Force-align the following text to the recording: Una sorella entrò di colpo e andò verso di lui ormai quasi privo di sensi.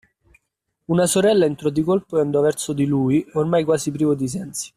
Una 0.87 1.05
sorella 1.05 1.45
entrò 1.45 1.69
di 1.69 1.83
colpo 1.83 2.17
e 2.17 2.21
andò 2.21 2.41
verso 2.41 2.73
di 2.73 2.87
lui 2.87 3.23
ormai 3.33 3.63
quasi 3.63 3.91
privo 3.91 4.15
di 4.15 4.27
sensi. 4.27 4.69